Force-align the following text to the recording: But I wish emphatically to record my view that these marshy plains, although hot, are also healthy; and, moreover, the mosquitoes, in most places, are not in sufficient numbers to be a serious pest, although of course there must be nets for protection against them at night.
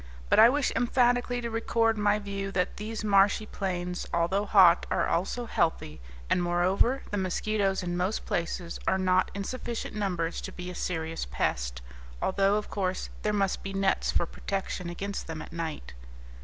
But 0.31 0.39
I 0.39 0.49
wish 0.49 0.71
emphatically 0.75 1.41
to 1.41 1.51
record 1.51 1.95
my 1.95 2.17
view 2.17 2.51
that 2.53 2.77
these 2.77 3.03
marshy 3.03 3.45
plains, 3.45 4.07
although 4.11 4.45
hot, 4.47 4.87
are 4.89 5.05
also 5.07 5.45
healthy; 5.45 6.01
and, 6.27 6.41
moreover, 6.41 7.03
the 7.11 7.17
mosquitoes, 7.19 7.83
in 7.83 7.95
most 7.95 8.25
places, 8.25 8.79
are 8.87 8.97
not 8.97 9.29
in 9.35 9.43
sufficient 9.43 9.95
numbers 9.95 10.41
to 10.41 10.51
be 10.51 10.71
a 10.71 10.73
serious 10.73 11.27
pest, 11.29 11.83
although 12.19 12.55
of 12.55 12.67
course 12.71 13.11
there 13.21 13.31
must 13.31 13.61
be 13.61 13.73
nets 13.73 14.09
for 14.09 14.25
protection 14.25 14.89
against 14.89 15.27
them 15.27 15.39
at 15.39 15.53
night. 15.53 15.93